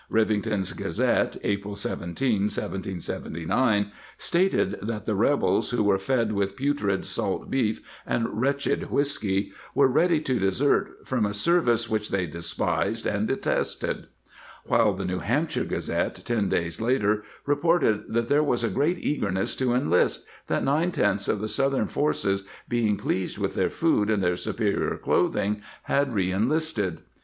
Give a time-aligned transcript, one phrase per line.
[0.09, 7.51] Rivington's Gazette, April i'], 1779, stated that the rebels, who were fed with putrid salt
[7.51, 13.27] beef and wretched whiskey, were ready to desert from a service which they despised and
[13.27, 14.07] detested;
[14.65, 19.55] while the New Hampshire Gazette ten days later reported that there was a great eagerness
[19.57, 24.23] to enlist, that nine tenths of the southern forces, being pleased with their food and
[24.23, 27.01] their superior clothing, had reenlisted.